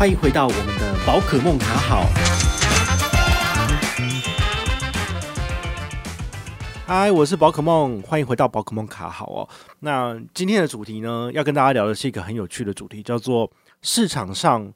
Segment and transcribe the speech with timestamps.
[0.00, 2.06] 欢迎回到我们的宝可梦卡好。
[6.86, 9.46] 嗨，我是宝可梦，欢迎回到宝可梦卡好哦。
[9.80, 13.52] 那今天的主题呢，要跟大家聊的是一个很有趣的主题，叫做
[13.82, 14.72] 市场上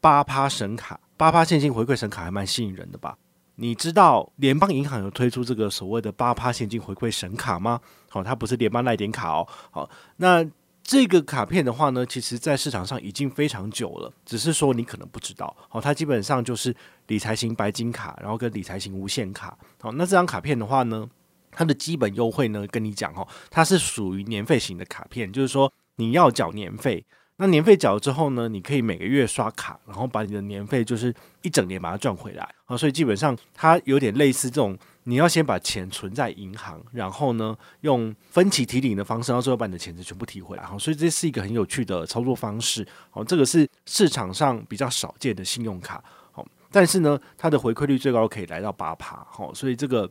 [0.00, 3.14] 八趴神卡、八趴现金回馈神卡，还蛮吸引人的吧？
[3.56, 7.78] 你知道联邦银行有推出这个所谓的八趴现金回馈神卡吗？
[8.08, 9.46] 好，它不是联邦赖点卡哦。
[9.70, 10.42] 好，那。
[10.82, 15.56] 这个卡片的话呢，其实在市场上已经非常久了，只是说你可能不知道。
[15.68, 16.74] 好，它基本上就是
[17.06, 19.56] 理财型白金卡，然后跟理财型无限卡。
[19.80, 21.08] 好，那这张卡片的话呢，
[21.50, 27.04] 它的基本优惠呢，跟你讲哦，它是属于年费型的卡片，就是说你要缴年费。
[27.42, 32.48] 那年费缴了之后呢，你可以每个月刷卡，然后把你的年费就是一整年把它赚回来。
[32.64, 34.78] 好，所以基本上它有点类似这种。
[35.04, 40.62] 你要先把钱存在银行，然后呢，用分期提领的方式，然后最后把你的钱全部提回来。
[40.62, 42.86] 好，所以这是一个很有趣的操作方式。
[43.10, 46.00] 好，这个是市场上比较少见的信用卡。
[46.30, 49.26] 好，但是呢，它的回馈率最高可以来到八趴。
[49.28, 50.08] 好，所以这个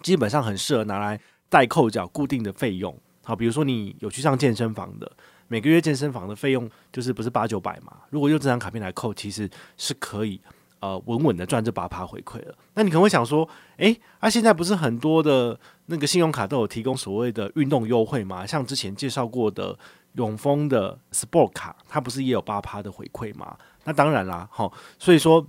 [0.00, 2.96] 基本上很适合拿来代扣缴固定的费用。
[3.24, 5.10] 好，比如说你有去上健身房的，
[5.48, 7.92] 每个月健身房的费用就是不是八九百嘛？
[8.10, 10.40] 如果用这张卡片来扣，其实是可以。
[10.78, 12.54] 呃，稳稳的赚这八趴回馈了。
[12.74, 18.46] 那你可能会想说，诶，啊，现在不是很多的那个信用卡都有提供所谓的运动优惠吗？
[18.46, 19.76] 像之前介绍过的
[20.12, 23.56] 永丰的 Sport 卡，它不是也有八趴的回馈吗？
[23.84, 25.44] 那当然啦，齁，所以说。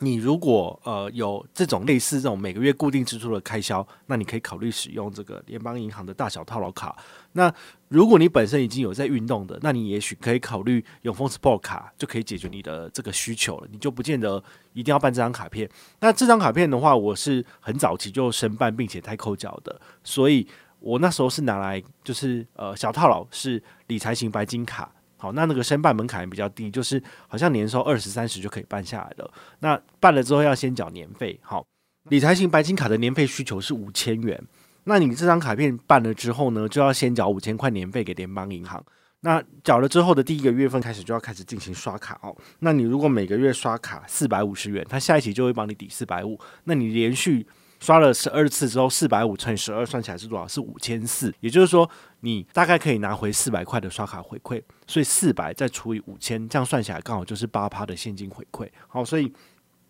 [0.00, 6.96] 你如果呃有这种类似这种每个月固定支出的开销，那你可以考虑使用这个联邦银行的大小套牢卡。
[7.32, 7.52] 那
[7.88, 13.68] 如果你本身已经有在运动的，那你也许可以考虑永丰 Sport 卡，就可以解决你的这个需求了。
[13.70, 14.42] 你就不见得
[14.74, 15.68] 一定要办这张卡片。
[16.00, 20.46] 那这张卡片的话，我是很早期就申办并且太扣缴的，所以
[20.80, 24.92] 我那时候是拿来就是呃小套牢是理财型白金卡。
[25.16, 29.32] 好，那那个申办门槛也比较低，就是好像年收二十三十就可以办下来了。
[29.60, 31.38] 那办了之后要先缴年费。
[31.42, 31.66] 好，
[32.10, 34.42] 理财型白金卡的年费需求是五千元。
[34.84, 38.84] 那你这张卡片办了之后呢，就要先缴五千块年费给联邦银行。
[39.20, 42.36] 那缴了之后的第一个月份开始就要开始进行刷卡哦。
[42.60, 46.38] 那你如果每个月刷卡四百五十元，他下一期就会帮你抵四百五。
[46.64, 47.44] 那你连续
[47.78, 50.48] 刷了十二次之后，四百五乘以十二算起来是多少？
[50.48, 51.32] 是五千四。
[51.40, 51.88] 也就是说，
[52.20, 54.62] 你大概可以拿回四百块的刷卡回馈。
[54.86, 58.68] 所以四百再除以五千，这样算起来刚好就是八趴的现金回馈。
[58.88, 59.30] 好，所以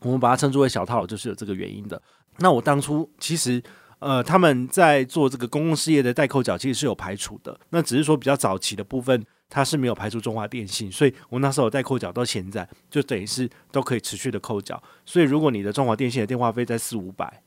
[0.00, 2.00] 我们把它称之为小套，就是有这个原因的。
[2.38, 3.62] 那我当初其实
[4.00, 7.58] 呃，他们在做这个公共事业的代扣缴，其实是有排除的。
[7.70, 10.90] 那只是说比较早期的部分，它是没有排除中华电信。
[10.90, 14.82] 所以我那时候代扣缴到现在，就等于是都可以持续的扣缴。
[15.04, 17.42] 所以如果你的中华电信的电话费在四五百。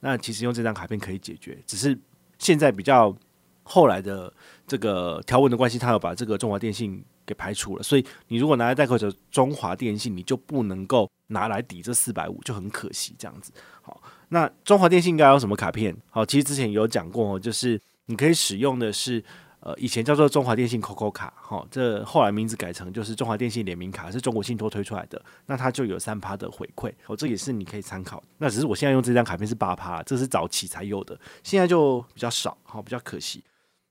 [0.00, 1.98] 那其实用这张卡片可以解决，只是
[2.38, 3.14] 现在比较
[3.62, 4.32] 后来的
[4.66, 13.52] 这个条文的关系，他有把这个中华电信给排除了，所以你如果拿来代扣者中华电信，你就不能够拿来抵这四百五，就很可惜这样子。
[13.82, 15.96] 好，那中华电信应该有什么卡片？
[16.10, 19.24] 好，其实之前有讲过，就是你可以使用的是。
[19.62, 28.22] 呃，以前叫做中华电信 COCO 卡，哈，这后来名字改成就是中华电信联名卡，是中国信托推出来的，那它就有三趴的回馈，哦，这也是你可以参考。
[28.38, 33.44] 那只是我现在用这张卡片是八趴，这是早期才有的，现在就比较少，好，比较可惜。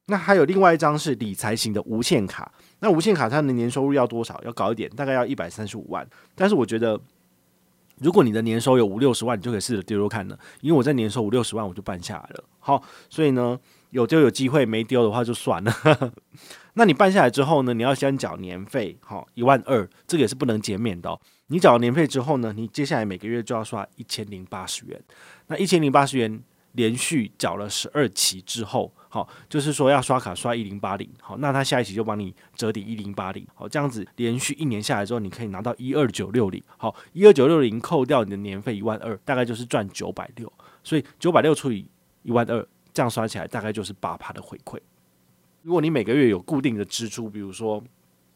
[0.08, 4.42] 那还有另外一张是理财型的无限卡，那无限卡它的年收入要多少？
[4.44, 6.04] 要高一点，大概要一百三十五万。
[6.34, 7.00] 但是我觉得，
[8.00, 12.44] 如果你的年收有五六十万，你就可以试着丢丢看了，因为我在年收五六十万我就办下来了。
[12.58, 13.60] 好，所以呢。
[13.92, 15.74] 有就有机会，没丢的话就算了。
[16.76, 17.74] 那你办下来之后呢？
[17.74, 21.20] 你要先缴年费，好，一万二，这个也是不能减免的。
[21.48, 25.02] 你缴了年费之后呢，你接下来每个月就要刷一千零八十元。
[25.48, 26.42] 那一千零八十元
[26.74, 41.86] 连续缴了十二期之后，好，就是说要刷卡刷一零八零，好，那他下一期就帮你折抵一零八零，好，这样子连续一年下来之后，你可以拿到一二九六零，好，一二九六零扣掉你的年费一万二，大概就是赚九百六，所以九百六除以
[42.22, 42.66] 一万二。
[42.94, 44.80] 这样刷起来大概就是八趴的回馈。
[45.62, 47.82] 如果你每个月有固定的支出，比如说，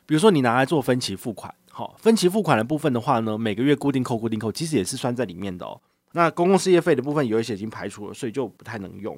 [0.06, 5.80] 比如说你拿来做分期付款，好，分期付款的部分的话呢，每个月固定扣固定扣，其实也是算在里面的哦。
[6.12, 9.18] 那公共事业费的部分有一些已经排除了，所以就不太能用。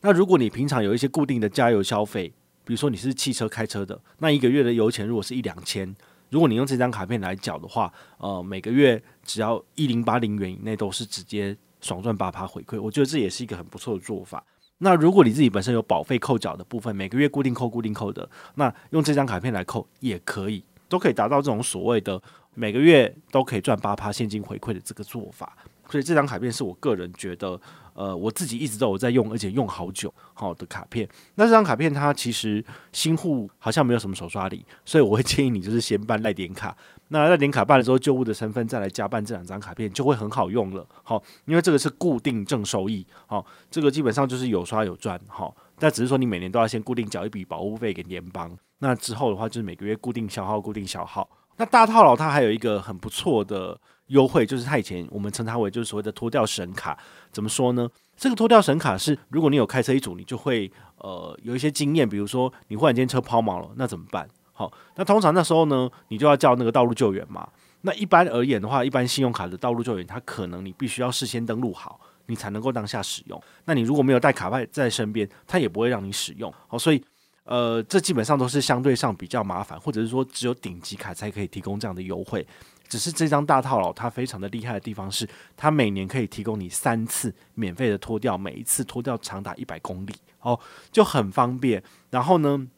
[0.00, 2.28] 那如果你平常有一些固定的加油消费，
[2.64, 5.94] 比如说你是汽车开车的，那一个月的油钱如果是一两千，
[6.30, 12.80] 如果你用这张卡片来缴的话，呃，每个月只要一零八零元以内都是直接爽赚八趴回馈。
[12.80, 14.44] 我觉得这也是一个很不错的做法。
[14.78, 22.20] 那如果你自己本身有保费扣缴的部分，每个月固定扣固定扣的，那用这张卡片来扣也可以，都可以达到这种所谓的
[22.54, 25.56] 每个月都可以赚八趴现金回馈的这个做法。
[25.88, 27.60] 所以这张卡片是我个人觉得，
[27.94, 31.08] 呃，我自己一直都有在用，而且用好久好的卡片。
[31.36, 36.76] 那这张卡片它其实新户好像没有什么手刷礼，所以我会建议你就是先办赖点卡。
[37.08, 40.86] 那赖点卡办了之后，旧物的身份再来加办这两张卡片就会很好用了。
[41.02, 45.56] 好，因为这个是固定正收益，好，这个基本上就是有刷有赚，好。
[45.78, 51.28] 但只是说你每年都要先固定缴一笔保护费给联邦，那之后的话就是每个月固定消耗、固定消耗。
[51.58, 53.78] 那大套牢它还有一个很不错的。
[54.08, 56.98] 优惠就是它以前我们称它为就是所谓的脱掉神卡，
[57.30, 57.86] 怎么说呢？
[58.16, 64.26] 这个脱掉神卡是如果你有开车一族，你就会呃有一些经验，比如说你忽然间车抛锚了，那怎么办？
[64.54, 67.46] 好，那通常那时候呢，你就要叫那个道路救援嘛。
[67.82, 73.38] 那一般而言的话，一般信用卡的道路救援，它可能你必须要事先登录好，你才能够当下使用。
[73.66, 76.50] 那你如果没有带卡牌在身边，它也不会让你使用。
[76.66, 77.04] 好，所以
[77.48, 82.46] 呃，这基本上都是相对上比较麻烦，或者是说只有顶级卡才可以提供这样的优惠。
[82.86, 90.60] 只是这张大套牢，它非常的厉害的地方是，它每年可以提供你三次免费的拖吊，每一次拖吊长达一百公里，哦，
[90.92, 91.82] 就很方便。
[92.10, 92.68] 然后呢，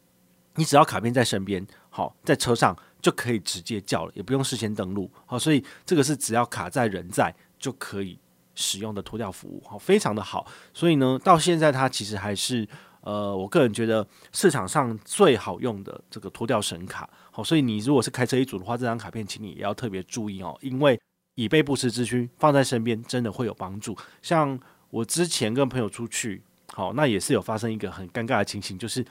[0.55, 8.17] 你只要卡片在身边，好，在车上就可以直接叫了，也不用事先登录，好，所以这个是只要卡在人在就可以
[8.55, 10.47] 使用的拖吊服务，好，非常的好。
[10.73, 12.69] 所以呢，到现在它其实还是。
[13.03, 21.01] 呃，我个人觉得市场上最好用的这个脱掉神卡，好，所以你如果是开车一族的话，这张卡片请你也要特别注意哦，因为
[21.35, 23.97] 以备不时之需，放在身边真的会有帮助。
[24.21, 24.59] 像
[24.91, 26.43] 我之前跟朋友出去，
[26.75, 29.05] 好，那也是有发生一个很尴尬的情形，就是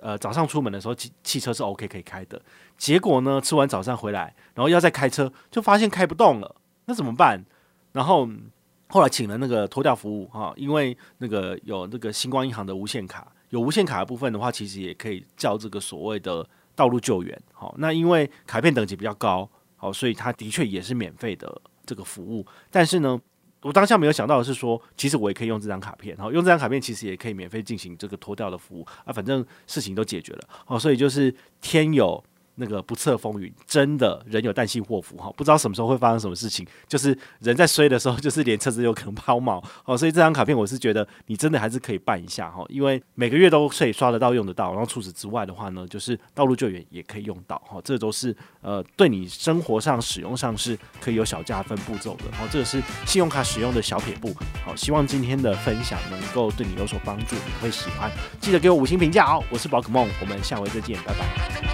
[0.00, 2.42] 呃早上出门的时候汽汽车是 OK 可以开的，
[2.76, 6.56] 结果呢吃完早餐回来，然后要再开车，就发现开不动了，
[6.86, 7.44] 那怎么办？
[7.92, 8.28] 然后。
[8.90, 16.44] 后来请了那个拖吊服务哈，因为那个有那个星光银行的无限卡，有无限卡的部分的话，其实也可以叫这个所谓的
[16.74, 17.40] 道路救援。
[17.52, 22.44] 好，那因为卡片等级比较高，好，所以它的确也是免费的这个服务。
[22.70, 23.20] 但是呢，
[23.62, 30.48] 我当下没有想到的是说，其实我也可以用这张卡片，好，用这张卡片其实也可以免费进行这个拖吊的服务啊，反正事情都解决了。
[30.64, 32.22] 好，所以就是天有。
[32.60, 36.66] 那个不测风云，真的人有旦夕祸福哈，不知道什么时候会发生什么事情。
[36.86, 39.96] 就是人在衰的时候， 就是连车子有可能抛锚哦。
[39.96, 44.70] 所以这张卡片我是觉得你真的还是可以办一下哈，因为每个月都可以刷得到、用得到。
[44.72, 52.24] 然后除此之外的话呢，就是道路救援也可以用到哈，这都是呃对你生活上使用上是可以有小加分步骤的。
[52.32, 54.34] 好，这个是信用卡使用的小撇步。
[54.64, 58.10] 好，希望今天的分享能够对你有所帮助，你会喜欢。
[58.40, 59.42] 记得给我五星评价哦。
[59.50, 61.69] 我是宝可梦，我们下回再见，拜拜。